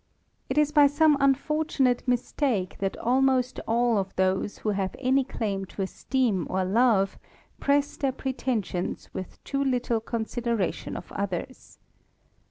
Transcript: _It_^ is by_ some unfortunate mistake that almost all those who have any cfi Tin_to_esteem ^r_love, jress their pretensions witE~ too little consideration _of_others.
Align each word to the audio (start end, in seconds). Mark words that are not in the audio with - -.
_It_^ 0.49 0.57
is 0.57 0.71
by_ 0.71 0.89
some 0.89 1.15
unfortunate 1.19 2.07
mistake 2.07 2.75
that 2.79 2.97
almost 2.97 3.59
all 3.67 4.03
those 4.15 4.57
who 4.57 4.69
have 4.69 4.95
any 4.97 5.23
cfi 5.23 5.63
Tin_to_esteem 5.67 6.47
^r_love, 6.47 7.17
jress 7.61 7.97
their 7.97 8.11
pretensions 8.11 9.09
witE~ 9.13 9.37
too 9.43 9.63
little 9.63 9.99
consideration 9.99 10.95
_of_others. 10.95 11.77